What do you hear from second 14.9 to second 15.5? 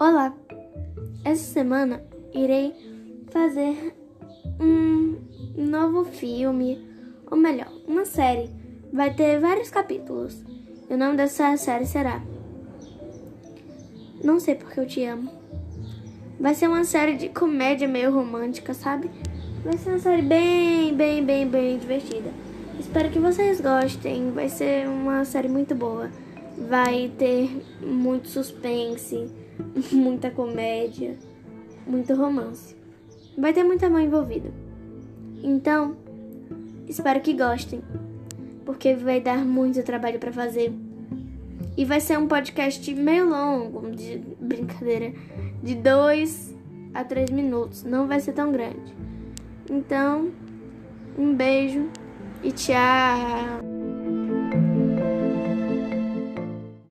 amo.